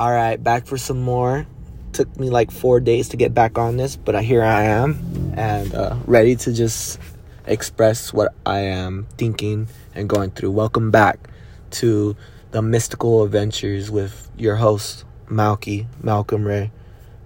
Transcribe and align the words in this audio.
All 0.00 0.10
right, 0.10 0.42
back 0.42 0.64
for 0.64 0.78
some 0.78 1.02
more. 1.02 1.46
Took 1.92 2.18
me 2.18 2.30
like 2.30 2.50
four 2.50 2.80
days 2.80 3.10
to 3.10 3.18
get 3.18 3.34
back 3.34 3.58
on 3.58 3.76
this, 3.76 3.96
but 3.96 4.24
here 4.24 4.42
I 4.42 4.62
am 4.62 5.34
and 5.36 5.74
uh, 5.74 5.94
ready 6.06 6.36
to 6.36 6.54
just 6.54 6.98
express 7.44 8.10
what 8.10 8.32
I 8.46 8.60
am 8.60 9.06
thinking 9.18 9.68
and 9.94 10.08
going 10.08 10.30
through. 10.30 10.52
Welcome 10.52 10.90
back 10.90 11.28
to 11.72 12.16
the 12.50 12.62
mystical 12.62 13.24
adventures 13.24 13.90
with 13.90 14.30
your 14.38 14.56
host, 14.56 15.04
Malky, 15.26 15.84
Malcolm 16.02 16.46
Ray, 16.46 16.70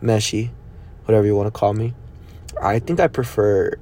Meshi, 0.03 0.51
whatever 1.05 1.27
you 1.27 1.37
want 1.37 1.47
to 1.47 1.57
call 1.57 1.75
me. 1.75 1.95
I 2.61 2.81
think 2.81 2.99
I 2.99 3.07
prefer, 3.07 3.75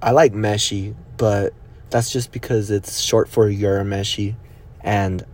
I 0.00 0.12
like 0.12 0.32
Meshi, 0.32 0.94
but 1.18 1.52
that's 1.90 2.10
just 2.10 2.32
because 2.32 2.70
it's 2.70 3.00
short 3.00 3.28
for 3.28 3.50
Urameshi. 3.50 4.34
And 4.80 5.26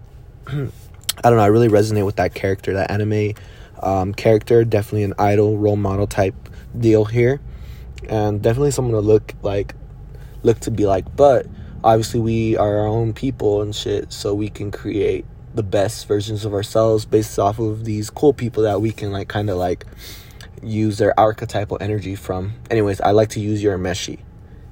I 1.19 1.29
don't 1.29 1.37
know, 1.37 1.43
I 1.43 1.49
really 1.49 1.69
resonate 1.69 2.07
with 2.07 2.17
that 2.17 2.35
character, 2.35 2.75
that 2.75 2.91
anime 2.91 3.35
um, 3.83 4.15
character. 4.15 4.65
Definitely 4.65 5.05
an 5.05 5.15
idol, 5.19 5.59
role 5.59 5.77
model 5.77 6.07
type 6.07 6.35
deal 6.79 7.05
here. 7.05 7.41
And 8.09 8.41
definitely 8.41 8.71
someone 8.71 8.95
to 8.95 9.01
look 9.01 9.35
like, 9.43 9.75
look 10.43 10.61
to 10.61 10.71
be 10.71 10.87
like. 10.87 11.15
But 11.17 11.47
obviously, 11.85 12.21
we 12.21 12.57
are 12.57 12.79
our 12.79 12.87
own 12.87 13.13
people 13.13 13.63
and 13.63 13.75
shit, 13.75 14.13
so 14.13 14.35
we 14.35 14.49
can 14.49 14.71
create 14.71 15.27
the 15.55 15.63
best 15.63 16.07
versions 16.07 16.45
of 16.45 16.55
ourselves 16.55 17.05
based 17.05 17.39
off 17.39 17.59
of 17.59 17.85
these 17.85 18.09
cool 18.09 18.33
people 18.33 18.63
that 18.63 18.81
we 18.81 18.93
can 18.93 19.11
like 19.11 19.29
kind 19.29 19.51
of 19.51 19.57
like 19.57 19.85
use 20.63 20.99
their 20.99 21.19
archetypal 21.19 21.77
energy 21.81 22.15
from. 22.15 22.55
Anyways, 22.71 23.01
I 23.01 23.11
like 23.11 23.31
to 23.31 23.41
use 23.41 23.63
Urameshi. 23.63 24.21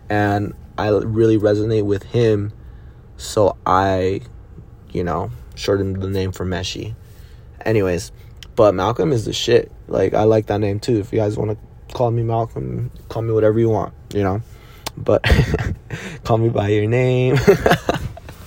And 0.09 0.55
I 0.79 0.89
really 0.89 1.37
resonate 1.37 1.85
with 1.85 2.05
him, 2.05 2.53
so 3.17 3.57
I, 3.67 4.21
you 4.91 5.05
know, 5.05 5.31
shortened 5.59 6.01
the 6.01 6.09
name 6.09 6.33
for 6.33 6.47
Meshi. 6.47 6.95
Anyways, 7.65 8.13
but 8.57 8.75
Malcolm 8.75 9.13
is 9.13 9.25
the 9.25 9.33
shit. 9.33 9.71
Like 9.89 10.15
I 10.15 10.25
like 10.25 10.47
that 10.47 10.59
name 10.59 10.81
too. 10.81 10.99
If 10.99 11.13
you 11.13 11.19
guys 11.19 11.37
want 11.37 11.51
to 11.51 11.95
call 11.95 12.11
me 12.11 12.23
Malcolm, 12.23 12.91
call 13.09 13.23
me 13.23 13.33
whatever 13.33 13.59
you 13.59 13.69
want, 13.69 13.95
you 14.15 14.23
know. 14.23 14.43
But 14.97 15.25
call 16.25 16.39
me 16.39 16.49
by 16.49 16.69
your 16.69 16.87
name. 16.87 17.37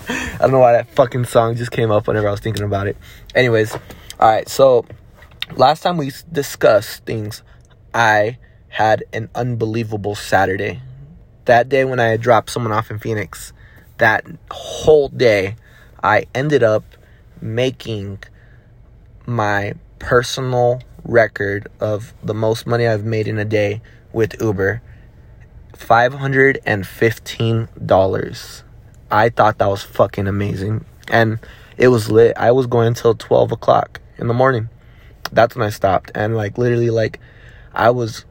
I 0.10 0.38
don't 0.46 0.52
know 0.52 0.60
why 0.60 0.74
that 0.74 0.90
fucking 0.90 1.26
song 1.26 1.56
just 1.56 1.72
came 1.72 1.92
up 1.92 2.08
whenever 2.08 2.28
I 2.28 2.32
was 2.32 2.40
thinking 2.40 2.64
about 2.64 2.88
it. 2.88 2.98
Anyways, 3.36 3.74
all 3.74 3.80
right. 4.20 4.50
So 4.50 4.86
last 5.56 5.82
time 5.82 5.98
we 5.98 6.12
discussed 6.32 7.06
things, 7.06 7.44
I 7.94 8.38
had 8.70 9.04
an 9.14 9.30
unbelievable 9.36 10.16
Saturday. 10.16 10.82
That 11.46 11.70
day 11.70 11.86
when 11.86 12.00
I 12.00 12.18
dropped 12.18 12.50
someone 12.50 12.72
off 12.72 12.90
in 12.90 13.00
Phoenix, 13.00 13.54
that 13.98 14.26
whole 14.50 15.10
day, 15.10 15.56
I 16.04 16.26
ended 16.34 16.64
up 16.64 16.84
making 17.42 18.20
my 19.26 19.74
personal 20.00 20.82
record 21.04 21.68
of 21.80 22.14
the 22.24 22.34
most 22.34 22.68
money 22.68 22.86
I've 22.88 23.06
made 23.06 23.28
in 23.28 23.38
a 23.38 23.46
day 23.46 23.82
with 24.14 24.42
Uber 24.42 24.82
$515. 25.74 28.64
I 29.10 29.30
thought 29.30 29.58
that 29.58 29.70
was 29.70 29.84
fucking 29.84 30.28
amazing. 30.28 30.84
And 31.08 31.40
it 31.78 31.88
was 31.90 32.12
lit. 32.12 32.34
I 32.38 32.52
was 32.52 32.68
going 32.68 32.88
until 32.88 33.16
12 33.16 33.52
o'clock 33.52 34.00
in 34.18 34.28
the 34.28 34.34
morning. 34.34 34.70
That's 35.32 35.56
when 35.56 35.66
I 35.66 35.70
stopped. 35.70 36.12
And 36.14 36.36
like, 36.36 36.58
literally, 36.58 36.90
like, 36.90 37.22
I 37.74 37.90
was 37.90 38.26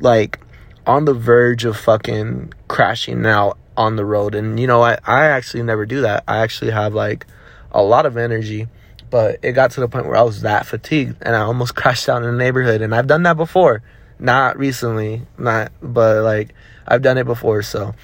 like 0.00 0.40
on 0.86 1.04
the 1.04 1.14
verge 1.14 1.64
of 1.64 1.76
fucking 1.76 2.52
crashing 2.68 3.26
out 3.26 3.58
on 3.76 3.96
the 3.96 4.04
road. 4.04 4.34
And 4.34 4.58
you 4.58 4.66
know, 4.66 4.82
I, 4.82 4.98
I 5.04 5.26
actually 5.26 5.62
never 5.62 5.86
do 5.86 6.00
that. 6.02 6.24
I 6.26 6.38
actually 6.38 6.70
have 6.70 6.94
like 6.94 7.26
a 7.72 7.82
lot 7.82 8.06
of 8.06 8.16
energy, 8.16 8.68
but 9.10 9.38
it 9.42 9.52
got 9.52 9.72
to 9.72 9.80
the 9.80 9.88
point 9.88 10.06
where 10.06 10.16
I 10.16 10.22
was 10.22 10.42
that 10.42 10.66
fatigued 10.66 11.16
and 11.22 11.34
I 11.34 11.40
almost 11.40 11.74
crashed 11.74 12.08
out 12.08 12.22
in 12.22 12.30
the 12.30 12.36
neighborhood. 12.36 12.82
And 12.82 12.94
I've 12.94 13.06
done 13.06 13.22
that 13.24 13.36
before. 13.36 13.82
Not 14.18 14.58
recently, 14.58 15.22
not, 15.36 15.72
but 15.80 16.22
like 16.24 16.54
I've 16.86 17.02
done 17.02 17.18
it 17.18 17.24
before. 17.24 17.62
So 17.62 17.94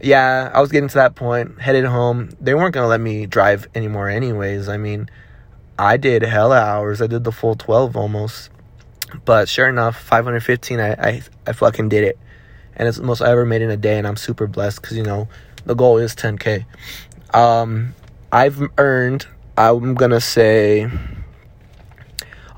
yeah, 0.00 0.50
I 0.52 0.60
was 0.60 0.70
getting 0.70 0.88
to 0.88 0.94
that 0.96 1.14
point, 1.14 1.60
headed 1.60 1.84
home. 1.84 2.30
They 2.40 2.54
weren't 2.54 2.74
going 2.74 2.84
to 2.84 2.88
let 2.88 3.00
me 3.00 3.26
drive 3.26 3.68
anymore, 3.74 4.08
anyways. 4.08 4.68
I 4.68 4.76
mean, 4.76 5.08
I 5.78 5.96
did 5.96 6.22
hella 6.22 6.58
hours. 6.58 7.00
I 7.00 7.06
did 7.06 7.24
the 7.24 7.32
full 7.32 7.54
12 7.54 7.96
almost. 7.96 8.50
But 9.24 9.48
sure 9.48 9.68
enough, 9.68 9.96
515, 9.98 10.80
I, 10.80 10.92
I, 10.92 11.22
I 11.46 11.52
fucking 11.52 11.88
did 11.88 12.04
it. 12.04 12.18
And 12.76 12.86
it's 12.86 12.98
the 12.98 13.04
most 13.04 13.22
I 13.22 13.30
ever 13.30 13.46
made 13.46 13.62
in 13.62 13.70
a 13.70 13.76
day. 13.76 13.98
And 13.98 14.06
I'm 14.06 14.16
super 14.16 14.46
blessed 14.46 14.82
because, 14.82 14.96
you 14.96 15.02
know, 15.02 15.28
the 15.64 15.74
goal 15.74 15.98
is 15.98 16.14
10K. 16.14 16.66
Um, 17.34 17.94
I've 18.36 18.68
earned, 18.76 19.26
I'm 19.56 19.94
to 19.96 20.20
say, 20.20 20.90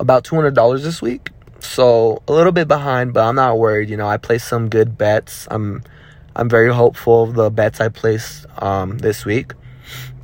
about 0.00 0.25
$200 0.25 0.83
this 0.83 1.00
week. 1.00 1.31
So 1.61 2.21
a 2.27 2.33
little 2.33 2.50
bit 2.50 2.66
behind, 2.66 3.15
but 3.15 3.22
I'm 3.22 3.37
not 3.37 3.61
worried. 3.61 3.88
You 3.88 3.97
know, 3.97 4.09
I 4.09 4.17
placed 4.17 4.49
some 4.49 4.69
good 4.71 4.99
bets. 4.99 5.47
I'm 5.53 5.84
I'm 6.34 6.49
very 6.49 6.75
hopeful 6.75 7.22
of 7.22 7.34
the 7.34 7.49
bets 7.49 7.81
I 7.81 7.91
placed 7.91 8.47
um, 8.61 8.99
this 8.99 9.25
week, 9.25 9.53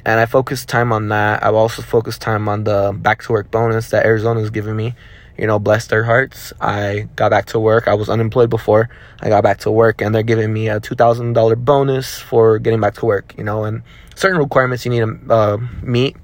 and 0.04 0.18
I 0.18 0.26
focused 0.26 0.68
time 0.68 0.92
on 0.92 1.06
that. 1.10 1.44
I've 1.44 1.54
also 1.54 1.82
focused 1.82 2.20
time 2.20 2.48
on 2.48 2.64
the 2.64 2.92
back 2.92 3.22
to 3.22 3.32
work 3.32 3.52
bonus 3.52 3.90
that 3.90 4.04
Arizona 4.06 4.40
is 4.40 4.50
giving 4.50 4.74
me. 4.74 4.96
You 5.36 5.46
know, 5.46 5.58
bless 5.58 5.88
their 5.88 6.04
hearts. 6.04 6.52
I 6.60 7.08
got 7.16 7.30
back 7.30 7.46
to 7.46 7.58
work. 7.58 7.88
I 7.88 7.94
was 7.94 8.08
unemployed 8.08 8.50
before. 8.50 8.88
I 9.20 9.28
got 9.28 9.42
back 9.42 9.58
to 9.60 9.70
work, 9.70 10.00
and 10.00 10.14
they're 10.14 10.22
giving 10.22 10.52
me 10.52 10.68
a 10.68 10.78
two 10.78 10.94
thousand 10.94 11.32
dollar 11.32 11.56
bonus 11.56 12.20
for 12.20 12.58
getting 12.58 12.80
back 12.80 12.94
to 12.94 13.06
work. 13.06 13.34
You 13.36 13.44
know, 13.44 13.64
and 13.64 13.82
certain 14.14 14.38
requirements 14.38 14.84
you 14.84 14.92
need 14.92 15.00
to 15.00 15.34
uh, 15.34 15.58
meet, 15.82 16.16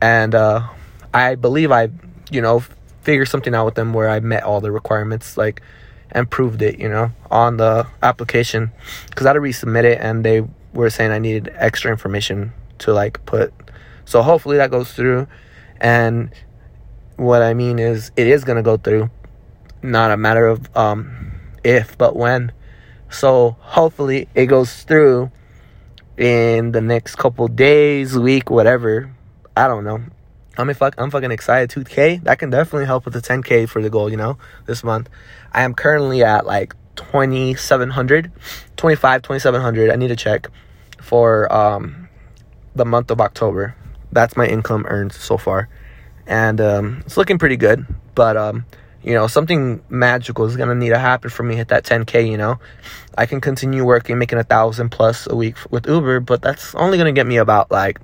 and 0.00 0.34
uh, 0.34 0.68
I 1.12 1.34
believe 1.34 1.72
I, 1.72 1.88
you 2.30 2.40
know, 2.40 2.62
figure 3.02 3.26
something 3.26 3.54
out 3.54 3.64
with 3.64 3.74
them 3.74 3.92
where 3.92 4.08
I 4.08 4.20
met 4.20 4.44
all 4.44 4.60
the 4.60 4.70
requirements, 4.70 5.36
like, 5.36 5.60
and 6.10 6.30
proved 6.30 6.62
it, 6.62 6.78
you 6.78 6.88
know, 6.88 7.10
on 7.30 7.56
the 7.56 7.86
application. 8.02 8.70
Because 9.08 9.26
I 9.26 9.30
had 9.30 9.34
to 9.34 9.40
resubmit 9.40 9.84
it, 9.84 9.98
and 10.00 10.24
they 10.24 10.42
were 10.72 10.90
saying 10.90 11.10
I 11.10 11.18
needed 11.18 11.52
extra 11.56 11.90
information 11.90 12.52
to, 12.78 12.92
like, 12.92 13.24
put. 13.26 13.52
So 14.04 14.22
hopefully 14.22 14.58
that 14.58 14.70
goes 14.70 14.92
through. 14.92 15.26
And 15.80 16.30
what 17.16 17.42
I 17.42 17.54
mean 17.54 17.78
is, 17.78 18.10
it 18.16 18.26
is 18.26 18.44
going 18.44 18.56
to 18.56 18.62
go 18.62 18.76
through. 18.76 19.10
Not 19.82 20.10
a 20.10 20.16
matter 20.16 20.46
of 20.46 20.74
um, 20.76 21.32
if, 21.62 21.96
but 21.98 22.16
when. 22.16 22.52
So 23.10 23.56
hopefully 23.60 24.28
it 24.34 24.46
goes 24.46 24.82
through 24.82 25.30
in 26.16 26.72
the 26.72 26.80
next 26.80 27.16
couple 27.16 27.48
days, 27.48 28.18
week, 28.18 28.50
whatever. 28.50 29.14
I 29.56 29.68
don't 29.68 29.84
know. 29.84 30.00
I'm 30.56 30.72
fuck 30.74 30.94
I'm 30.98 31.10
fucking 31.10 31.32
excited. 31.32 31.70
2K 31.70 32.24
that 32.24 32.38
can 32.38 32.50
definitely 32.50 32.86
help 32.86 33.04
with 33.04 33.14
the 33.14 33.20
10K 33.20 33.68
for 33.68 33.82
the 33.82 33.90
goal. 33.90 34.08
You 34.08 34.16
know, 34.16 34.38
this 34.66 34.84
month 34.84 35.08
I 35.52 35.62
am 35.62 35.74
currently 35.74 36.22
at 36.22 36.46
like 36.46 36.74
2,700, 36.96 38.30
25, 38.76 39.22
2,700. 39.22 39.90
I 39.90 39.96
need 39.96 40.08
to 40.08 40.16
check 40.16 40.48
for 41.00 41.52
um 41.52 42.08
the 42.74 42.84
month 42.84 43.10
of 43.10 43.20
October. 43.20 43.74
That's 44.12 44.36
my 44.36 44.46
income 44.46 44.86
earned 44.88 45.12
so 45.12 45.36
far, 45.36 45.68
and 46.26 46.60
um, 46.60 47.02
it's 47.06 47.16
looking 47.16 47.38
pretty 47.38 47.56
good. 47.56 47.86
But 48.14 48.36
um, 48.36 48.66
you 49.02 49.12
know, 49.12 49.26
something 49.26 49.82
magical 49.88 50.44
is 50.46 50.56
gonna 50.56 50.74
need 50.74 50.90
to 50.90 50.98
happen 50.98 51.30
for 51.30 51.42
me 51.42 51.56
hit 51.56 51.68
that 51.68 51.84
10K. 51.84 52.30
You 52.30 52.38
know, 52.38 52.58
I 53.16 53.26
can 53.26 53.40
continue 53.40 53.84
working, 53.84 54.18
making 54.18 54.38
a 54.38 54.44
thousand 54.44 54.90
plus 54.90 55.26
a 55.26 55.36
week 55.36 55.56
with 55.70 55.86
Uber, 55.86 56.20
but 56.20 56.42
that's 56.42 56.74
only 56.74 56.98
gonna 56.98 57.12
get 57.12 57.26
me 57.26 57.36
about 57.36 57.70
like, 57.70 58.00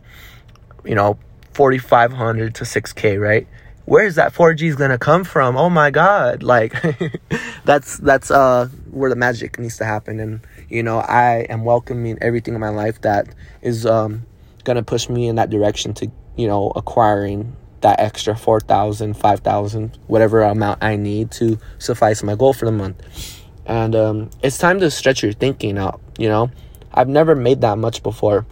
you 0.85 0.95
know 0.95 1.19
4500 1.53 2.55
to 2.57 2.65
6k 2.65 3.21
right 3.21 3.47
where 3.85 4.07
is 4.07 4.15
that 4.15 4.33
4g's 4.33 4.77
gonna 4.77 4.99
come 4.99 5.25
from 5.25 5.57
oh 5.57 5.69
my 5.69 5.91
god 5.91 6.43
like 6.43 6.75
that's 7.65 7.99
that's 7.99 8.31
uh 8.31 8.67
where 8.91 9.11
the 9.11 9.17
magic 9.17 9.59
needs 9.59 9.77
to 9.79 9.85
happen 9.85 10.21
and 10.21 10.41
you 10.69 10.83
know 10.83 10.99
i 10.99 11.47
am 11.51 11.65
welcoming 11.65 12.19
everything 12.21 12.55
in 12.55 12.61
my 12.61 12.69
life 12.69 13.01
that 13.03 13.27
is 13.63 13.85
um 13.85 14.25
gonna 14.65 14.83
push 14.83 15.09
me 15.09 15.29
in 15.29 15.37
that 15.37 15.51
direction 15.51 15.93
to 15.95 16.11
you 16.37 16.47
know 16.47 16.73
acquiring 16.77 17.57
that 17.81 18.01
extra 18.01 18.37
4000 18.37 19.15
5000 19.15 19.99
whatever 20.07 20.43
amount 20.43 20.83
i 20.83 20.97
need 20.97 21.31
to 21.31 21.59
suffice 21.79 22.23
my 22.23 22.35
goal 22.35 22.53
for 22.53 22.65
the 22.67 22.73
month 22.73 23.41
and 23.67 23.95
um 23.95 24.31
it's 24.43 24.59
time 24.59 24.81
to 24.81 24.91
stretch 24.91 25.23
your 25.23 25.33
thinking 25.33 25.79
out 25.79 26.01
you 26.19 26.29
know 26.29 26.51
i've 26.93 27.09
never 27.09 27.35
made 27.35 27.61
that 27.61 27.79
much 27.79 28.03
before 28.03 28.47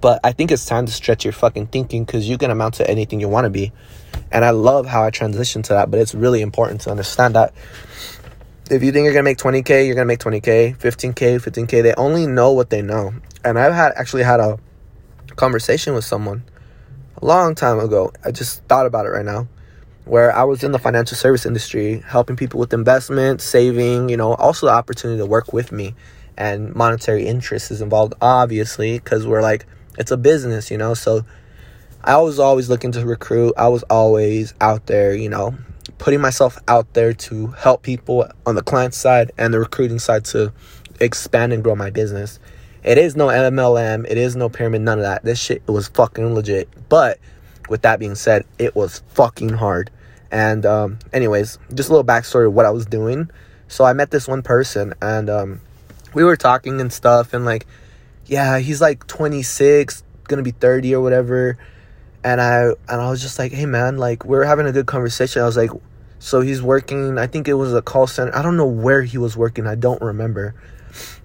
but 0.00 0.20
I 0.24 0.32
think 0.32 0.50
it's 0.50 0.64
time 0.64 0.86
to 0.86 0.92
stretch 0.92 1.24
your 1.24 1.32
fucking 1.32 1.66
thinking 1.68 2.04
because 2.04 2.28
you 2.28 2.38
can 2.38 2.50
amount 2.50 2.74
to 2.74 2.88
anything 2.88 3.20
you 3.20 3.28
want 3.28 3.44
to 3.44 3.50
be. 3.50 3.72
And 4.30 4.44
I 4.44 4.50
love 4.50 4.86
how 4.86 5.04
I 5.04 5.10
transition 5.10 5.62
to 5.62 5.74
that, 5.74 5.90
but 5.90 6.00
it's 6.00 6.14
really 6.14 6.40
important 6.40 6.80
to 6.82 6.90
understand 6.90 7.34
that 7.34 7.52
if 8.70 8.82
you 8.82 8.92
think 8.92 9.04
you're 9.04 9.12
gonna 9.12 9.24
make 9.24 9.38
20k, 9.38 9.86
you're 9.86 9.94
gonna 9.94 10.06
make 10.06 10.20
20k, 10.20 10.78
15k, 10.78 11.42
15k. 11.42 11.82
They 11.82 11.94
only 11.94 12.26
know 12.26 12.52
what 12.52 12.70
they 12.70 12.80
know. 12.80 13.12
And 13.44 13.58
I've 13.58 13.74
had 13.74 13.92
actually 13.96 14.22
had 14.22 14.40
a 14.40 14.58
conversation 15.36 15.94
with 15.94 16.04
someone 16.04 16.44
long 17.24 17.54
time 17.54 17.78
ago. 17.78 18.12
I 18.24 18.30
just 18.30 18.64
thought 18.64 18.86
about 18.86 19.06
it 19.06 19.10
right 19.10 19.24
now, 19.24 19.48
where 20.04 20.34
I 20.34 20.44
was 20.44 20.62
in 20.64 20.72
the 20.72 20.78
financial 20.78 21.16
service 21.16 21.46
industry, 21.46 22.02
helping 22.06 22.36
people 22.36 22.60
with 22.60 22.72
investment, 22.72 23.40
saving, 23.40 24.08
you 24.08 24.16
know, 24.16 24.34
also 24.34 24.66
the 24.66 24.72
opportunity 24.72 25.18
to 25.18 25.26
work 25.26 25.52
with 25.52 25.72
me, 25.72 25.94
and 26.36 26.74
monetary 26.74 27.26
interest 27.26 27.70
is 27.70 27.80
involved, 27.80 28.14
obviously, 28.20 28.98
because 28.98 29.26
we're 29.26 29.42
like 29.42 29.66
it's 29.98 30.10
a 30.10 30.16
business, 30.16 30.70
you 30.70 30.78
know. 30.78 30.94
So 30.94 31.24
I 32.02 32.18
was 32.18 32.38
always 32.38 32.68
looking 32.68 32.92
to 32.92 33.06
recruit. 33.06 33.54
I 33.56 33.68
was 33.68 33.82
always 33.84 34.54
out 34.60 34.86
there, 34.86 35.14
you 35.14 35.28
know, 35.28 35.54
putting 35.98 36.20
myself 36.20 36.58
out 36.66 36.94
there 36.94 37.12
to 37.12 37.48
help 37.48 37.82
people 37.82 38.26
on 38.44 38.54
the 38.54 38.62
client 38.62 38.94
side 38.94 39.30
and 39.38 39.54
the 39.54 39.60
recruiting 39.60 39.98
side 39.98 40.24
to 40.26 40.52
expand 41.00 41.52
and 41.52 41.62
grow 41.62 41.76
my 41.76 41.90
business. 41.90 42.40
It 42.84 42.98
is 42.98 43.14
no 43.14 43.28
MLM, 43.28 44.06
it 44.08 44.18
is 44.18 44.34
no 44.34 44.48
pyramid, 44.48 44.82
none 44.82 44.98
of 44.98 45.04
that. 45.04 45.22
This 45.22 45.40
shit 45.40 45.66
was 45.68 45.88
fucking 45.88 46.34
legit. 46.34 46.68
But 46.88 47.18
with 47.68 47.82
that 47.82 48.00
being 48.00 48.16
said, 48.16 48.44
it 48.58 48.74
was 48.74 49.02
fucking 49.08 49.50
hard. 49.50 49.90
And 50.32 50.66
um, 50.66 50.98
anyways, 51.12 51.58
just 51.74 51.90
a 51.90 51.92
little 51.92 52.06
backstory 52.06 52.46
of 52.46 52.54
what 52.54 52.66
I 52.66 52.70
was 52.70 52.86
doing. 52.86 53.30
So 53.68 53.84
I 53.84 53.92
met 53.92 54.10
this 54.10 54.26
one 54.26 54.42
person 54.42 54.94
and 55.00 55.30
um, 55.30 55.60
we 56.12 56.24
were 56.24 56.36
talking 56.36 56.80
and 56.80 56.92
stuff 56.92 57.34
and 57.34 57.44
like, 57.44 57.66
yeah, 58.26 58.58
he's 58.58 58.80
like 58.80 59.06
26, 59.06 60.02
gonna 60.24 60.42
be 60.42 60.50
30 60.50 60.94
or 60.94 61.02
whatever. 61.02 61.58
And 62.24 62.40
I 62.40 62.64
and 62.64 63.00
I 63.00 63.10
was 63.10 63.20
just 63.20 63.38
like, 63.38 63.52
hey 63.52 63.66
man, 63.66 63.98
like 63.98 64.24
we 64.24 64.36
are 64.36 64.44
having 64.44 64.66
a 64.66 64.72
good 64.72 64.86
conversation. 64.86 65.42
I 65.42 65.44
was 65.44 65.56
like, 65.56 65.70
so 66.18 66.40
he's 66.40 66.62
working, 66.62 67.18
I 67.18 67.26
think 67.26 67.48
it 67.48 67.54
was 67.54 67.74
a 67.74 67.82
call 67.82 68.06
center. 68.06 68.34
I 68.36 68.42
don't 68.42 68.56
know 68.56 68.66
where 68.66 69.02
he 69.02 69.18
was 69.18 69.36
working, 69.36 69.66
I 69.66 69.74
don't 69.74 70.00
remember. 70.00 70.54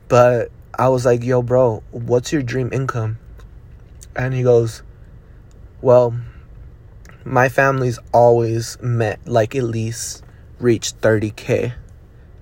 But 0.07 0.51
I 0.79 0.89
was 0.89 1.05
like, 1.05 1.23
yo, 1.23 1.41
bro, 1.41 1.81
what's 1.89 2.31
your 2.31 2.43
dream 2.43 2.69
income? 2.71 3.17
And 4.15 4.31
he 4.31 4.43
goes, 4.43 4.83
well, 5.81 6.15
my 7.25 7.49
family's 7.49 7.97
always 8.13 8.77
met, 8.79 9.19
like, 9.25 9.55
at 9.55 9.63
least 9.63 10.23
reached 10.59 11.01
30K. 11.01 11.73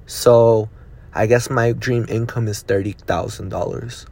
So 0.05 0.69
I 1.13 1.27
guess 1.27 1.49
my 1.49 1.71
dream 1.71 2.05
income 2.09 2.49
is 2.49 2.61
$30,000. 2.61 4.05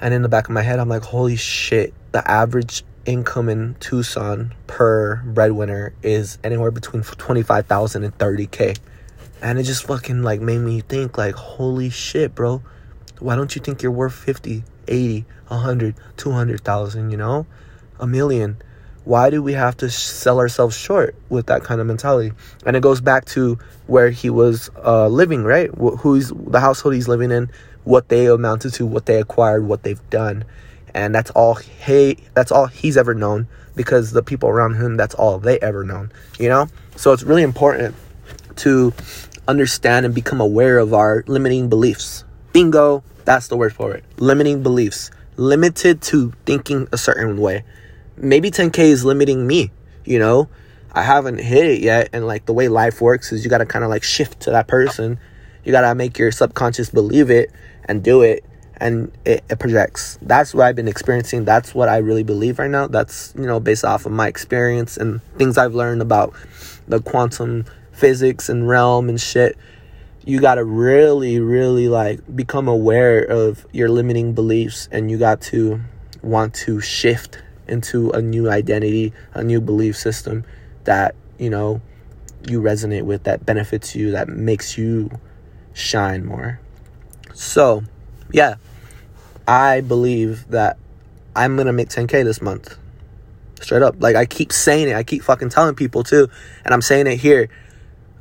And 0.00 0.14
in 0.14 0.22
the 0.22 0.28
back 0.28 0.48
of 0.48 0.50
my 0.50 0.62
head, 0.62 0.80
I'm 0.80 0.88
like, 0.88 1.04
holy 1.04 1.36
shit, 1.36 1.94
the 2.10 2.28
average 2.28 2.82
income 3.06 3.48
in 3.48 3.76
Tucson 3.78 4.54
per 4.66 5.22
breadwinner 5.24 5.94
is 6.02 6.38
anywhere 6.42 6.72
between 6.72 7.04
25,000 7.04 8.02
and 8.02 8.18
30K. 8.18 8.76
And 9.40 9.56
it 9.60 9.62
just 9.62 9.84
fucking 9.86 10.24
like 10.24 10.40
made 10.40 10.58
me 10.58 10.80
think 10.80 11.16
like, 11.16 11.36
holy 11.36 11.90
shit, 11.90 12.34
bro 12.34 12.60
why 13.20 13.36
don't 13.36 13.54
you 13.54 13.62
think 13.62 13.82
you're 13.82 13.92
worth 13.92 14.14
50, 14.14 14.64
80, 14.86 15.24
100, 15.48 15.94
200,000, 16.16 17.10
you 17.10 17.16
know? 17.16 17.46
A 17.98 18.06
million. 18.06 18.56
Why 19.04 19.30
do 19.30 19.42
we 19.42 19.54
have 19.54 19.76
to 19.78 19.90
sell 19.90 20.38
ourselves 20.38 20.76
short 20.76 21.14
with 21.28 21.46
that 21.46 21.64
kind 21.64 21.80
of 21.80 21.86
mentality? 21.86 22.32
And 22.66 22.76
it 22.76 22.82
goes 22.82 23.00
back 23.00 23.24
to 23.26 23.58
where 23.86 24.10
he 24.10 24.30
was 24.30 24.70
uh, 24.84 25.08
living, 25.08 25.44
right? 25.44 25.70
Who's 25.70 26.30
the 26.30 26.60
household 26.60 26.94
he's 26.94 27.08
living 27.08 27.30
in, 27.30 27.50
what 27.84 28.08
they 28.08 28.26
amounted 28.26 28.74
to, 28.74 28.86
what 28.86 29.06
they 29.06 29.20
acquired, 29.20 29.66
what 29.66 29.82
they've 29.82 30.10
done. 30.10 30.44
And 30.94 31.14
that's 31.14 31.30
all 31.30 31.54
he 31.54 32.18
that's 32.34 32.50
all 32.50 32.66
he's 32.66 32.96
ever 32.96 33.14
known 33.14 33.46
because 33.76 34.12
the 34.12 34.22
people 34.22 34.48
around 34.48 34.74
him 34.74 34.96
that's 34.96 35.14
all 35.14 35.38
they 35.38 35.58
ever 35.60 35.84
known, 35.84 36.12
you 36.38 36.48
know? 36.48 36.68
So 36.96 37.12
it's 37.12 37.22
really 37.22 37.42
important 37.42 37.94
to 38.56 38.92
understand 39.46 40.04
and 40.04 40.14
become 40.14 40.40
aware 40.40 40.78
of 40.78 40.92
our 40.92 41.24
limiting 41.26 41.68
beliefs 41.68 42.24
Bingo, 42.52 43.04
that's 43.28 43.48
the 43.48 43.58
word 43.58 43.74
for 43.74 43.92
it. 43.92 44.04
Limiting 44.16 44.62
beliefs. 44.62 45.10
Limited 45.36 46.00
to 46.00 46.32
thinking 46.46 46.88
a 46.92 46.96
certain 46.96 47.36
way. 47.36 47.62
Maybe 48.16 48.50
10K 48.50 48.78
is 48.78 49.04
limiting 49.04 49.46
me, 49.46 49.70
you 50.06 50.18
know? 50.18 50.48
I 50.92 51.02
haven't 51.02 51.36
hit 51.36 51.66
it 51.66 51.82
yet. 51.82 52.08
And 52.14 52.26
like 52.26 52.46
the 52.46 52.54
way 52.54 52.68
life 52.68 53.02
works 53.02 53.30
is 53.30 53.44
you 53.44 53.50
got 53.50 53.58
to 53.58 53.66
kind 53.66 53.84
of 53.84 53.90
like 53.90 54.02
shift 54.02 54.40
to 54.40 54.50
that 54.52 54.66
person. 54.66 55.18
You 55.62 55.72
got 55.72 55.82
to 55.82 55.94
make 55.94 56.18
your 56.18 56.32
subconscious 56.32 56.88
believe 56.88 57.30
it 57.30 57.52
and 57.84 58.02
do 58.02 58.22
it. 58.22 58.46
And 58.78 59.12
it, 59.26 59.44
it 59.50 59.58
projects. 59.58 60.18
That's 60.22 60.54
what 60.54 60.64
I've 60.64 60.76
been 60.76 60.88
experiencing. 60.88 61.44
That's 61.44 61.74
what 61.74 61.90
I 61.90 61.98
really 61.98 62.22
believe 62.22 62.58
right 62.58 62.70
now. 62.70 62.86
That's, 62.86 63.34
you 63.36 63.44
know, 63.44 63.60
based 63.60 63.84
off 63.84 64.06
of 64.06 64.12
my 64.12 64.26
experience 64.26 64.96
and 64.96 65.20
things 65.36 65.58
I've 65.58 65.74
learned 65.74 66.00
about 66.00 66.32
the 66.86 67.02
quantum 67.02 67.66
physics 67.92 68.48
and 68.48 68.66
realm 68.66 69.10
and 69.10 69.20
shit 69.20 69.58
you 70.28 70.40
got 70.40 70.56
to 70.56 70.64
really 70.64 71.40
really 71.40 71.88
like 71.88 72.20
become 72.36 72.68
aware 72.68 73.24
of 73.24 73.66
your 73.72 73.88
limiting 73.88 74.34
beliefs 74.34 74.86
and 74.92 75.10
you 75.10 75.16
got 75.16 75.40
to 75.40 75.80
want 76.22 76.52
to 76.52 76.82
shift 76.82 77.42
into 77.66 78.10
a 78.10 78.20
new 78.20 78.50
identity 78.50 79.14
a 79.32 79.42
new 79.42 79.58
belief 79.58 79.96
system 79.96 80.44
that 80.84 81.14
you 81.38 81.48
know 81.48 81.80
you 82.46 82.60
resonate 82.60 83.04
with 83.04 83.24
that 83.24 83.46
benefits 83.46 83.96
you 83.96 84.10
that 84.10 84.28
makes 84.28 84.76
you 84.76 85.10
shine 85.72 86.24
more. 86.24 86.60
So 87.32 87.82
yeah 88.30 88.56
i 89.46 89.80
believe 89.80 90.46
that 90.48 90.76
i'm 91.34 91.56
gonna 91.56 91.72
make 91.72 91.88
10k 91.88 92.22
this 92.22 92.42
month. 92.42 92.76
Straight 93.62 93.82
up. 93.82 93.96
Like 93.98 94.14
i 94.14 94.26
keep 94.26 94.52
saying 94.52 94.90
it. 94.90 94.94
I 94.94 95.04
keep 95.04 95.22
fucking 95.22 95.48
telling 95.48 95.74
people 95.74 96.04
too 96.04 96.28
and 96.66 96.74
i'm 96.74 96.82
saying 96.82 97.06
it 97.06 97.16
here. 97.16 97.48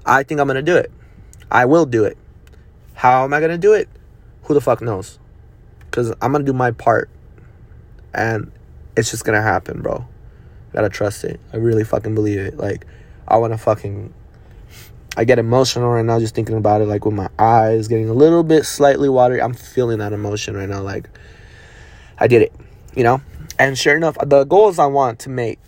I 0.06 0.24
think 0.24 0.40
i'm 0.40 0.48
gonna 0.48 0.62
do 0.62 0.78
it 0.78 0.90
I 1.52 1.66
will 1.66 1.86
do 1.86 2.04
it. 2.04 2.18
How 2.94 3.24
am 3.24 3.34
I 3.34 3.40
going 3.40 3.52
to 3.52 3.58
do 3.58 3.74
it? 3.74 3.90
Who 4.44 4.54
the 4.54 4.62
fuck 4.62 4.82
knows? 4.82 5.20
Because 5.80 6.12
I'm 6.22 6.32
going 6.32 6.46
to 6.46 6.52
do 6.52 6.58
my 6.58 6.72
part. 6.72 7.10
And 8.14 8.52
it's 8.96 9.12
just 9.12 9.26
going 9.26 9.38
to 9.38 9.42
happen, 9.42 9.82
bro. 9.82 10.08
Gotta 10.74 10.90
trust 10.90 11.24
it. 11.24 11.40
I 11.54 11.58
really 11.58 11.84
fucking 11.84 12.14
believe 12.14 12.40
it. 12.40 12.58
Like, 12.58 12.86
I 13.28 13.38
want 13.38 13.54
to 13.54 13.58
fucking. 13.58 14.14
I 15.16 15.24
get 15.24 15.40
emotional 15.40 15.90
right 15.90 16.06
now 16.06 16.20
just 16.20 16.36
thinking 16.36 16.58
about 16.58 16.82
it, 16.82 16.86
like 16.86 17.04
with 17.04 17.16
my 17.16 17.30
eyes 17.40 17.88
getting 17.88 18.10
a 18.10 18.14
little 18.14 18.44
bit 18.44 18.66
slightly 18.66 19.10
watery. 19.10 19.42
I'm 19.42 19.56
feeling 19.56 19.98
that 19.98 20.14
emotion 20.14 20.56
right 20.56 20.70
now. 20.70 20.82
Like, 20.82 21.10
I 22.20 22.28
did 22.28 22.44
it, 22.44 22.54
you 22.96 23.04
know? 23.04 23.22
And 23.58 23.76
sure 23.76 23.98
enough, 23.98 24.18
the 24.24 24.44
goals 24.44 24.78
I 24.78 24.86
want 24.86 25.18
to 25.20 25.30
make 25.30 25.60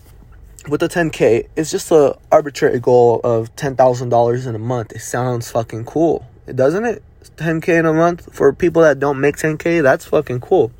with 0.68 0.80
the 0.80 0.88
10k 0.88 1.48
it's 1.56 1.70
just 1.70 1.90
a 1.90 2.16
arbitrary 2.30 2.80
goal 2.80 3.20
of 3.24 3.54
$10,000 3.56 4.46
in 4.46 4.54
a 4.54 4.58
month. 4.58 4.92
It 4.92 5.00
sounds 5.00 5.50
fucking 5.50 5.84
cool. 5.84 6.26
Doesn't 6.54 6.84
it? 6.84 7.02
10k 7.36 7.80
in 7.80 7.86
a 7.86 7.92
month 7.92 8.34
for 8.34 8.52
people 8.52 8.82
that 8.82 8.98
don't 8.98 9.20
make 9.20 9.36
10k, 9.36 9.82
that's 9.82 10.04
fucking 10.04 10.40
cool. 10.40 10.72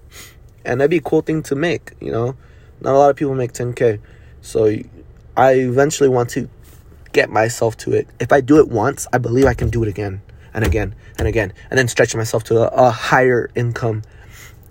And 0.65 0.81
that'd 0.81 0.91
be 0.91 0.99
a 0.99 1.03
cool 1.03 1.23
thing 1.23 1.43
to 1.44 1.55
make, 1.55 1.93
you 2.00 2.12
know. 2.12 2.37
Not 2.81 2.94
a 2.94 2.99
lot 2.99 3.11
of 3.11 3.17
people 3.17 3.35
make 3.35 3.53
10k. 3.53 4.00
So 4.43 4.77
I 5.37 5.53
eventually 5.53 6.09
want 6.09 6.31
to 6.31 6.49
get 7.12 7.31
myself 7.31 7.76
to 7.79 7.93
it. 7.93 8.09
If 8.19 8.33
I 8.33 8.41
do 8.41 8.59
it 8.59 8.69
once, 8.69 9.06
I 9.12 9.19
believe 9.19 9.47
I 9.47 9.55
can 9.55 9.71
do 9.71 9.83
it 9.83 9.88
again 9.88 10.23
and 10.53 10.65
again 10.65 10.94
and 11.19 11.29
again 11.29 11.53
and 11.71 11.79
then 11.79 11.88
stretch 11.88 12.15
myself 12.15 12.44
to 12.44 12.59
a, 12.59 12.88
a 12.88 12.91
higher 12.91 13.50
income. 13.55 14.03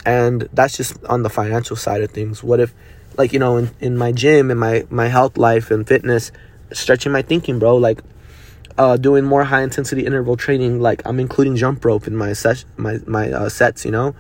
And 0.05 0.47
that's 0.53 0.77
just 0.77 1.03
on 1.05 1.23
the 1.23 1.29
financial 1.29 1.75
side 1.75 2.01
of 2.01 2.11
things. 2.11 2.43
What 2.43 2.59
if 2.59 2.73
like 3.19 3.33
you 3.33 3.37
know 3.37 3.57
in, 3.57 3.69
in 3.81 3.97
my 3.97 4.13
gym 4.13 4.49
and 4.49 4.59
my 4.59 4.85
my 4.89 5.09
health 5.09 5.37
life 5.37 5.69
and 5.69 5.85
fitness 5.85 6.31
stretching 6.71 7.11
my 7.11 7.21
thinking 7.21 7.59
bro 7.59 7.75
like 7.75 8.01
uh, 8.77 8.95
doing 8.95 9.25
more 9.25 9.43
high 9.43 9.61
intensity 9.61 10.05
interval 10.05 10.37
training 10.37 10.79
like 10.79 11.01
i'm 11.05 11.19
including 11.19 11.57
jump 11.57 11.83
rope 11.83 12.07
in 12.07 12.15
my 12.15 12.33
my 12.77 12.97
my 13.05 13.31
uh, 13.31 13.49
sets 13.49 13.83
you 13.85 13.91
know? 13.91 14.15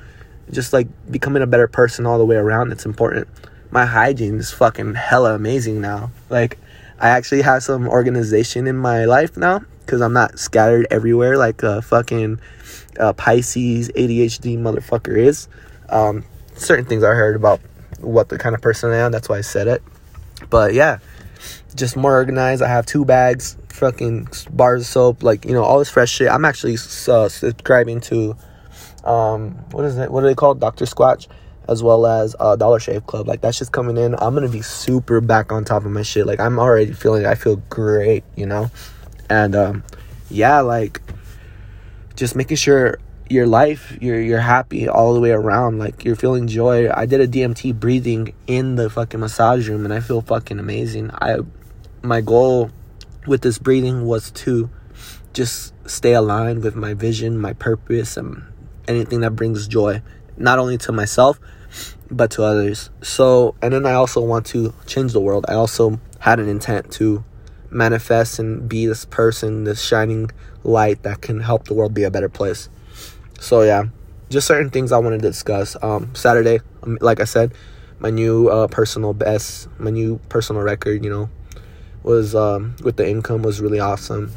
Just 0.51 0.73
like 0.73 0.87
becoming 1.09 1.41
a 1.41 1.47
better 1.47 1.67
person 1.67 2.05
all 2.05 2.17
the 2.17 2.25
way 2.25 2.35
around 2.35 2.71
it's 2.71 2.85
important. 2.85 3.27
My 3.71 3.85
hygiene 3.85 4.39
is 4.39 4.51
fucking 4.51 4.95
hella 4.95 5.35
amazing 5.35 5.79
now. 5.79 6.11
Like 6.29 6.59
i 6.99 7.07
actually 7.07 7.41
have 7.43 7.63
some 7.63 7.87
organization 7.87 8.67
in 8.67 8.75
my 8.75 9.05
life 9.05 9.37
now 9.37 9.61
because 9.85 10.01
i'm 10.01 10.11
not 10.11 10.37
scattered 10.37 10.85
everywhere 10.91 11.37
like 11.37 11.63
a 11.63 11.81
fucking 11.81 12.37
uh, 12.99 13.13
pisces 13.13 13.89
adhd 13.95 14.57
motherfucker 14.57 15.17
is. 15.17 15.47
Um, 15.87 16.25
certain 16.55 16.83
things 16.83 17.01
i 17.05 17.13
heard 17.13 17.37
about 17.37 17.61
what 18.01 18.29
the 18.29 18.37
kind 18.37 18.55
of 18.55 18.61
person 18.61 18.91
I 18.91 18.97
am. 18.97 19.11
That's 19.11 19.29
why 19.29 19.37
I 19.37 19.41
said 19.41 19.67
it. 19.67 19.83
But 20.49 20.73
yeah, 20.73 20.99
just 21.75 21.95
more 21.95 22.13
organized. 22.13 22.61
I 22.61 22.67
have 22.67 22.85
two 22.85 23.05
bags, 23.05 23.57
fucking 23.69 24.27
bars 24.51 24.81
of 24.81 24.87
soap, 24.87 25.23
like 25.23 25.45
you 25.45 25.53
know 25.53 25.63
all 25.63 25.79
this 25.79 25.89
fresh 25.89 26.11
shit. 26.11 26.29
I'm 26.29 26.45
actually 26.45 26.75
uh, 27.07 27.29
subscribing 27.29 28.01
to, 28.01 28.35
um, 29.03 29.51
what 29.71 29.85
is 29.85 29.97
it? 29.97 30.11
What 30.11 30.23
are 30.23 30.27
they 30.27 30.35
called? 30.35 30.59
Doctor 30.59 30.85
Squatch, 30.85 31.27
as 31.67 31.83
well 31.83 32.05
as 32.05 32.35
uh, 32.39 32.55
Dollar 32.55 32.79
Shave 32.79 33.05
Club. 33.05 33.27
Like 33.27 33.41
that's 33.41 33.57
just 33.57 33.71
coming 33.71 33.97
in. 33.97 34.15
I'm 34.15 34.33
gonna 34.33 34.49
be 34.49 34.61
super 34.61 35.21
back 35.21 35.51
on 35.51 35.65
top 35.65 35.85
of 35.85 35.91
my 35.91 36.03
shit. 36.03 36.25
Like 36.25 36.39
I'm 36.39 36.59
already 36.59 36.93
feeling. 36.93 37.25
I 37.25 37.35
feel 37.35 37.57
great, 37.69 38.23
you 38.35 38.45
know, 38.45 38.71
and 39.29 39.55
um, 39.55 39.83
yeah, 40.29 40.61
like 40.61 41.01
just 42.15 42.35
making 42.35 42.57
sure 42.57 42.99
your 43.29 43.45
life 43.45 43.95
you're 44.01 44.19
you're 44.19 44.39
happy 44.39 44.89
all 44.89 45.13
the 45.13 45.19
way 45.19 45.29
around 45.29 45.77
like 45.77 46.03
you're 46.03 46.15
feeling 46.15 46.47
joy. 46.47 46.89
I 46.91 47.05
did 47.05 47.21
a 47.21 47.27
dmt 47.27 47.79
breathing 47.79 48.33
in 48.47 48.75
the 48.75 48.89
fucking 48.89 49.19
massage 49.19 49.69
room 49.69 49.85
and 49.85 49.93
i 49.93 49.99
feel 49.99 50.21
fucking 50.21 50.59
amazing. 50.59 51.11
I 51.13 51.37
my 52.01 52.21
goal 52.21 52.71
with 53.27 53.41
this 53.41 53.59
breathing 53.59 54.05
was 54.05 54.31
to 54.31 54.69
just 55.33 55.73
stay 55.87 56.13
aligned 56.13 56.63
with 56.63 56.75
my 56.75 56.95
vision 56.95 57.37
my 57.37 57.53
purpose 57.53 58.17
and 58.17 58.43
anything 58.87 59.21
that 59.21 59.31
brings 59.31 59.67
joy 59.67 60.01
not 60.35 60.57
only 60.57 60.77
to 60.79 60.91
myself 60.91 61.39
but 62.09 62.31
to 62.31 62.43
others. 62.43 62.89
So 63.03 63.53
and 63.61 63.73
then 63.73 63.85
i 63.85 63.93
also 63.93 64.21
want 64.21 64.47
to 64.47 64.73
change 64.87 65.13
the 65.13 65.21
world. 65.21 65.45
I 65.47 65.53
also 65.53 65.99
had 66.17 66.39
an 66.39 66.49
intent 66.49 66.91
to 66.93 67.23
manifest 67.69 68.39
and 68.39 68.67
be 68.67 68.87
this 68.87 69.05
person 69.05 69.65
this 69.65 69.79
shining 69.83 70.31
light 70.63 71.03
that 71.03 71.21
can 71.21 71.39
help 71.39 71.65
the 71.65 71.75
world 71.75 71.93
be 71.93 72.03
a 72.03 72.09
better 72.09 72.27
place 72.27 72.67
so 73.39 73.61
yeah, 73.61 73.85
just 74.29 74.47
certain 74.47 74.69
things 74.69 74.91
I 74.91 74.97
want 74.99 75.19
to 75.19 75.27
discuss. 75.27 75.75
Um, 75.81 76.13
Saturday, 76.15 76.59
um, 76.83 76.97
like 77.01 77.19
I 77.19 77.25
said, 77.25 77.53
my 77.99 78.09
new 78.09 78.47
uh, 78.47 78.67
personal 78.67 79.13
best, 79.13 79.67
my 79.79 79.91
new 79.91 80.19
personal 80.29 80.61
record, 80.61 81.03
you 81.03 81.09
know, 81.09 81.29
was 82.03 82.35
um, 82.35 82.75
with 82.83 82.97
the 82.97 83.07
income 83.09 83.41
was 83.41 83.59
really 83.61 83.79
awesome. 83.79 84.31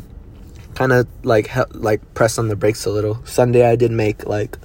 Kind 0.74 0.92
of 0.92 1.06
like 1.22 1.48
he- 1.48 1.60
like 1.72 2.14
press 2.14 2.38
on 2.38 2.48
the 2.48 2.56
brakes 2.56 2.86
a 2.86 2.90
little. 2.90 3.24
Sunday 3.24 3.66
I 3.68 3.76
did 3.76 3.90
make 3.92 4.26
like 4.26 4.58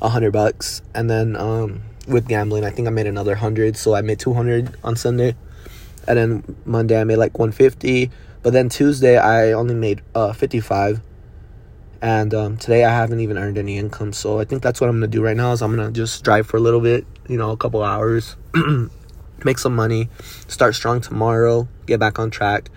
a 0.00 0.08
hundred 0.08 0.32
bucks, 0.32 0.82
and 0.94 1.10
then 1.10 1.36
um, 1.36 1.82
with 2.08 2.26
gambling 2.26 2.64
I 2.64 2.70
think 2.70 2.88
I 2.88 2.90
made 2.90 3.06
another 3.06 3.34
hundred, 3.34 3.76
so 3.76 3.94
I 3.94 4.00
made 4.00 4.18
two 4.18 4.32
hundred 4.34 4.74
on 4.82 4.96
Sunday, 4.96 5.36
and 6.08 6.18
then 6.18 6.56
Monday 6.64 7.00
I 7.00 7.04
made 7.04 7.16
like 7.16 7.38
one 7.38 7.52
fifty. 7.52 8.10
But 8.42 8.54
then 8.54 8.68
Tuesday 8.68 9.18
I 9.18 9.52
only 9.52 9.74
made 9.74 10.02
uh, 10.14 10.32
fifty 10.32 10.58
five. 10.58 11.00
And 12.02 12.34
um, 12.34 12.56
today 12.56 12.84
I 12.84 12.90
haven't 12.90 13.20
even 13.20 13.38
earned 13.38 13.56
any 13.56 13.78
income, 13.78 14.12
so 14.12 14.40
I 14.40 14.44
think 14.44 14.60
that's 14.60 14.80
what 14.80 14.90
I'm 14.90 14.96
gonna 14.96 15.06
do 15.06 15.22
right 15.22 15.36
now. 15.36 15.52
Is 15.52 15.62
I'm 15.62 15.70
gonna 15.76 15.92
just 15.92 16.24
drive 16.24 16.48
for 16.48 16.56
a 16.56 16.60
little 16.60 16.80
bit, 16.80 17.06
you 17.28 17.36
know, 17.36 17.52
a 17.52 17.56
couple 17.56 17.80
hours, 17.80 18.34
make 19.44 19.60
some 19.60 19.76
money, 19.76 20.08
start 20.48 20.74
strong 20.74 21.00
tomorrow, 21.00 21.68
get 21.86 22.00
back 22.00 22.18
on 22.18 22.32
track, 22.32 22.70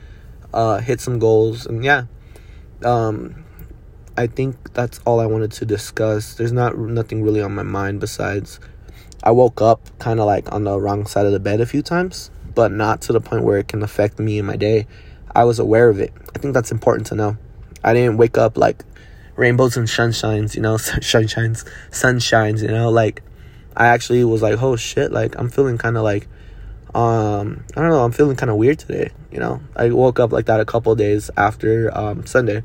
uh, 0.54 0.78
hit 0.78 1.02
some 1.02 1.18
goals, 1.18 1.66
and 1.66 1.84
yeah. 1.84 2.04
Um, 2.84 3.44
I 4.16 4.28
think 4.28 4.74
that's 4.74 5.00
all 5.08 5.20
I 5.20 5.26
wanted 5.26 5.52
to 5.54 5.66
discuss. 5.66 6.36
There's 6.36 6.54
not 6.54 6.78
nothing 6.78 7.24
really 7.24 7.42
on 7.42 7.56
my 7.56 7.64
mind 7.64 8.00
besides 8.00 8.60
I 9.24 9.32
woke 9.32 9.60
up 9.60 9.90
kind 9.98 10.20
of 10.20 10.28
like 10.28 10.52
on 10.54 10.66
the 10.66 10.80
wrong 10.80 11.08
side 11.08 11.26
of 11.26 11.32
the 11.32 11.40
bed 11.40 11.62
a 11.62 11.66
few 11.66 11.82
times, 11.82 12.30
but 12.54 12.72
not 12.72 13.02
to 13.02 13.14
the 13.14 13.22
point 13.22 13.44
where 13.44 13.58
it 13.58 13.70
can 13.70 13.82
affect 13.82 14.20
me 14.20 14.38
in 14.38 14.46
my 14.46 14.56
day. 14.56 14.86
I 15.34 15.46
was 15.46 15.58
aware 15.58 15.90
of 15.90 16.00
it. 16.00 16.14
I 16.36 16.38
think 16.38 16.54
that's 16.54 16.72
important 16.72 17.08
to 17.08 17.16
know. 17.16 17.38
I 17.84 17.96
didn't 17.96 18.18
wake 18.18 18.38
up 18.38 18.56
like 18.56 18.84
rainbows 19.36 19.78
and 19.78 19.88
sunshines, 19.88 20.56
you 20.56 20.62
know, 20.62 20.76
sunshines, 20.78 21.68
sunshines, 21.92 22.62
you 22.62 22.70
know, 22.70 22.90
like 22.90 23.22
I 23.76 23.88
actually 23.88 24.24
was 24.24 24.42
like, 24.42 24.62
oh 24.62 24.76
shit, 24.76 25.12
like 25.12 25.38
I'm 25.38 25.50
feeling 25.50 25.78
kind 25.78 25.98
of 25.98 26.04
like, 26.04 26.28
um, 26.94 27.66
I 27.76 27.82
don't 27.82 27.90
know, 27.90 28.04
I'm 28.04 28.14
feeling 28.14 28.38
kind 28.38 28.50
of 28.50 28.56
weird 28.56 28.80
today, 28.80 29.12
you 29.32 29.40
know. 29.40 29.62
I 29.76 29.90
woke 29.90 30.20
up 30.20 30.32
like 30.32 30.46
that 30.46 30.60
a 30.62 30.66
couple 30.66 30.96
days 30.96 31.30
after 31.36 31.96
um, 31.98 32.26
Sunday. 32.26 32.64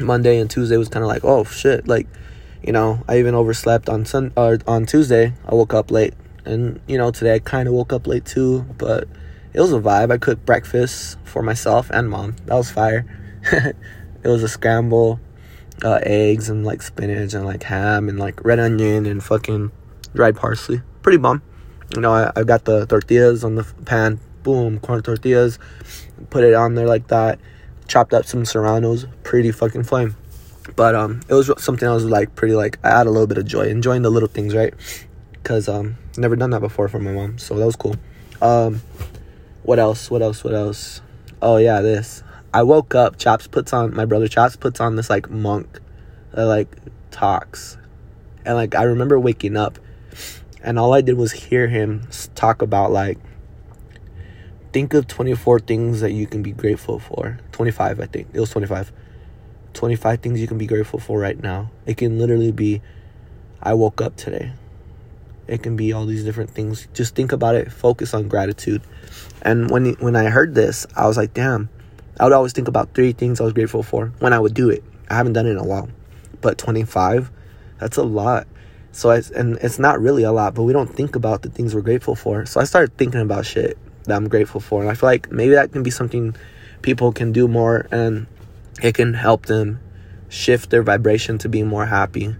Monday 0.00 0.38
and 0.38 0.50
Tuesday 0.50 0.76
was 0.76 0.88
kind 0.88 1.04
of 1.04 1.08
like, 1.08 1.24
oh 1.24 1.44
shit, 1.44 1.86
like, 1.88 2.06
you 2.62 2.72
know, 2.72 3.02
I 3.08 3.18
even 3.18 3.34
overslept 3.34 3.88
on 3.88 4.04
Sun 4.04 4.32
or 4.36 4.58
on 4.66 4.86
Tuesday. 4.86 5.34
I 5.46 5.54
woke 5.54 5.74
up 5.74 5.90
late, 5.90 6.14
and 6.44 6.80
you 6.86 6.96
know, 6.96 7.10
today 7.10 7.34
I 7.34 7.38
kind 7.40 7.68
of 7.68 7.74
woke 7.74 7.92
up 7.92 8.06
late 8.06 8.24
too, 8.24 8.62
but 8.78 9.08
it 9.52 9.60
was 9.60 9.72
a 9.72 9.80
vibe. 9.80 10.12
I 10.12 10.18
cooked 10.18 10.46
breakfast 10.46 11.18
for 11.24 11.42
myself 11.42 11.90
and 11.90 12.08
mom. 12.08 12.36
That 12.46 12.54
was 12.54 12.70
fire. 12.70 13.04
it 13.52 13.76
was 14.28 14.42
a 14.42 14.48
scramble 14.48 15.20
uh, 15.82 16.00
eggs 16.02 16.48
and 16.48 16.64
like 16.64 16.82
spinach 16.82 17.34
and 17.34 17.44
like 17.44 17.62
ham 17.64 18.08
and 18.08 18.18
like 18.18 18.44
red 18.44 18.58
onion 18.58 19.06
and 19.06 19.22
fucking 19.22 19.72
dried 20.14 20.36
parsley. 20.36 20.82
Pretty 21.02 21.18
bomb. 21.18 21.42
You 21.94 22.00
know, 22.00 22.12
I, 22.12 22.32
I 22.36 22.44
got 22.44 22.64
the 22.64 22.86
tortillas 22.86 23.44
on 23.44 23.56
the 23.56 23.64
pan. 23.84 24.20
Boom, 24.42 24.78
corn 24.80 25.02
tortillas. 25.02 25.58
Put 26.30 26.44
it 26.44 26.54
on 26.54 26.74
there 26.74 26.86
like 26.86 27.08
that. 27.08 27.38
Chopped 27.88 28.14
up 28.14 28.26
some 28.26 28.44
serranos. 28.44 29.06
Pretty 29.22 29.52
fucking 29.52 29.84
flame. 29.84 30.16
But 30.76 30.94
um, 30.94 31.20
it 31.28 31.34
was 31.34 31.50
something 31.62 31.88
I 31.88 31.92
was 31.92 32.04
like 32.04 32.34
pretty 32.34 32.54
like 32.54 32.78
I 32.82 32.98
had 32.98 33.06
a 33.06 33.10
little 33.10 33.26
bit 33.26 33.38
of 33.38 33.44
joy, 33.44 33.68
enjoying 33.68 34.02
the 34.02 34.10
little 34.10 34.28
things, 34.28 34.54
right? 34.54 34.72
Cause 35.42 35.68
um, 35.68 35.96
never 36.16 36.36
done 36.36 36.50
that 36.50 36.60
before 36.60 36.88
for 36.88 36.98
my 36.98 37.12
mom, 37.12 37.38
so 37.38 37.54
that 37.58 37.66
was 37.66 37.76
cool. 37.76 37.96
Um, 38.40 38.80
what 39.62 39.78
else? 39.78 40.10
What 40.10 40.22
else? 40.22 40.42
What 40.42 40.54
else? 40.54 41.02
Oh 41.42 41.58
yeah, 41.58 41.82
this. 41.82 42.22
I 42.54 42.62
woke 42.62 42.94
up. 42.94 43.18
Chops 43.18 43.48
puts 43.48 43.72
on 43.72 43.92
my 43.96 44.04
brother. 44.04 44.28
Chops 44.28 44.54
puts 44.54 44.78
on 44.78 44.94
this 44.94 45.10
like 45.10 45.28
monk, 45.28 45.80
that, 46.32 46.44
like 46.44 46.68
talks, 47.10 47.76
and 48.46 48.54
like 48.54 48.76
I 48.76 48.84
remember 48.84 49.18
waking 49.18 49.56
up, 49.56 49.80
and 50.62 50.78
all 50.78 50.94
I 50.94 51.00
did 51.00 51.16
was 51.16 51.32
hear 51.32 51.66
him 51.66 52.06
talk 52.36 52.62
about 52.62 52.92
like. 52.92 53.18
Think 54.72 54.94
of 54.94 55.08
twenty 55.08 55.34
four 55.34 55.58
things 55.58 56.00
that 56.00 56.12
you 56.12 56.28
can 56.28 56.42
be 56.42 56.52
grateful 56.52 57.00
for. 57.00 57.38
Twenty 57.50 57.72
five, 57.72 57.98
I 57.98 58.06
think 58.06 58.28
it 58.32 58.38
was 58.38 58.50
twenty 58.50 58.68
five. 58.68 58.92
Twenty 59.72 59.96
five 59.96 60.20
things 60.20 60.40
you 60.40 60.46
can 60.46 60.58
be 60.58 60.66
grateful 60.66 61.00
for 61.00 61.18
right 61.18 61.40
now. 61.40 61.72
It 61.86 61.96
can 61.96 62.20
literally 62.20 62.52
be, 62.52 62.82
I 63.60 63.74
woke 63.74 64.00
up 64.00 64.16
today. 64.16 64.52
It 65.48 65.62
can 65.64 65.74
be 65.74 65.92
all 65.92 66.06
these 66.06 66.24
different 66.24 66.50
things. 66.50 66.86
Just 66.92 67.16
think 67.16 67.32
about 67.32 67.56
it. 67.56 67.72
Focus 67.72 68.14
on 68.14 68.28
gratitude. 68.28 68.82
And 69.42 69.70
when 69.70 69.94
when 69.94 70.14
I 70.14 70.24
heard 70.24 70.54
this, 70.54 70.86
I 70.96 71.08
was 71.08 71.16
like, 71.16 71.34
damn 71.34 71.68
I 72.18 72.24
would 72.24 72.32
always 72.32 72.52
think 72.52 72.68
about 72.68 72.94
three 72.94 73.12
things 73.12 73.40
I 73.40 73.44
was 73.44 73.52
grateful 73.52 73.82
for 73.82 74.12
when 74.20 74.32
I 74.32 74.38
would 74.38 74.54
do 74.54 74.70
it. 74.70 74.84
I 75.10 75.14
haven't 75.14 75.32
done 75.32 75.46
it 75.46 75.50
in 75.50 75.58
a 75.58 75.64
while, 75.64 75.88
but 76.40 76.58
25, 76.58 77.30
that's 77.78 77.96
a 77.96 78.02
lot. 78.02 78.46
So 78.92 79.10
I, 79.10 79.22
and 79.34 79.56
it's 79.56 79.78
not 79.78 80.00
really 80.00 80.22
a 80.22 80.30
lot, 80.30 80.54
but 80.54 80.62
we 80.62 80.72
don't 80.72 80.86
think 80.86 81.16
about 81.16 81.42
the 81.42 81.50
things 81.50 81.74
we're 81.74 81.80
grateful 81.80 82.14
for. 82.14 82.46
So 82.46 82.60
I 82.60 82.64
started 82.64 82.96
thinking 82.96 83.20
about 83.20 83.44
shit 83.44 83.76
that 84.04 84.14
I'm 84.14 84.28
grateful 84.28 84.60
for, 84.60 84.82
and 84.82 84.90
I 84.90 84.94
feel 84.94 85.08
like 85.08 85.32
maybe 85.32 85.54
that 85.54 85.72
can 85.72 85.82
be 85.82 85.90
something 85.90 86.36
people 86.82 87.12
can 87.12 87.32
do 87.32 87.48
more, 87.48 87.88
and 87.90 88.28
it 88.82 88.94
can 88.94 89.14
help 89.14 89.46
them 89.46 89.80
shift 90.28 90.70
their 90.70 90.82
vibration 90.82 91.38
to 91.38 91.48
being 91.48 91.66
more 91.66 91.86
happy 91.86 92.36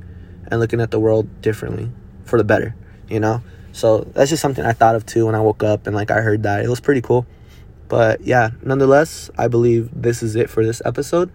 and 0.47 0.61
looking 0.61 0.81
at 0.81 0.90
the 0.90 1.00
world 1.00 1.28
differently 1.43 1.90
for 2.25 2.38
the 2.38 2.45
better. 2.45 2.76
You 3.09 3.21
know, 3.21 3.43
so 3.73 4.07
that's 4.14 4.31
just 4.31 4.40
something 4.40 4.64
I 4.64 4.73
thought 4.73 4.95
of 4.95 5.04
too 5.04 5.26
when 5.26 5.35
I 5.35 5.40
woke 5.40 5.64
up 5.64 5.87
and 5.87 5.97
like 5.97 6.11
I 6.12 6.21
heard 6.21 6.45
that 6.45 6.64
it 6.64 6.69
was 6.69 6.81
pretty 6.81 7.00
cool. 7.00 7.26
But 7.88 8.21
yeah, 8.23 8.50
nonetheless, 8.62 9.31
I 9.37 9.49
believe 9.49 9.91
this 9.93 10.23
is 10.23 10.37
it 10.37 10.50
for 10.50 10.64
this 10.64 10.81
episode. 10.85 11.31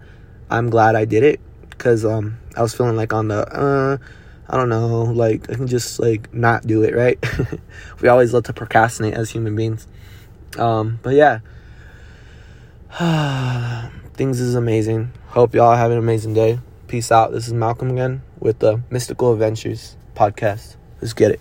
I'm 0.50 0.68
glad 0.70 0.96
I 0.96 1.04
did 1.04 1.22
it 1.22 1.40
because 1.70 2.04
um, 2.04 2.38
I 2.56 2.62
was 2.62 2.74
feeling 2.74 2.96
like 2.96 3.12
on 3.12 3.28
the 3.28 3.46
uh, 3.46 3.98
I 4.48 4.56
don't 4.56 4.68
know, 4.68 5.02
like 5.04 5.48
I 5.48 5.54
can 5.54 5.68
just 5.68 6.00
like 6.00 6.34
not 6.34 6.66
do 6.66 6.82
it, 6.82 6.94
right? 6.94 7.18
we 8.00 8.08
always 8.08 8.34
love 8.34 8.44
to 8.44 8.52
procrastinate 8.52 9.14
as 9.14 9.30
human 9.30 9.54
beings. 9.54 9.86
Um, 10.58 10.98
but 11.02 11.14
yeah, 11.14 11.38
things 14.14 14.40
is 14.40 14.56
amazing. 14.56 15.12
Hope 15.28 15.54
y'all 15.54 15.76
have 15.76 15.92
an 15.92 15.98
amazing 15.98 16.34
day. 16.34 16.58
Peace 16.88 17.12
out. 17.12 17.30
This 17.30 17.46
is 17.46 17.52
Malcolm 17.52 17.90
again 17.90 18.22
with 18.40 18.58
the 18.58 18.82
Mystical 18.90 19.32
Adventures 19.32 19.96
podcast. 20.16 20.74
Let's 21.00 21.12
get 21.12 21.30
it. 21.30 21.40